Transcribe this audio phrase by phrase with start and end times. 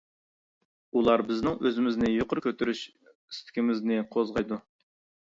[0.99, 4.59] ئۇلار بىزنىڭ ئۆزىمىزنى يۇقىرى كۆتۈرۈش ئىستىكىمىزنى قوزغايدۇ.